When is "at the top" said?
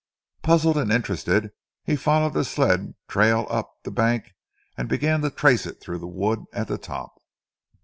6.53-7.21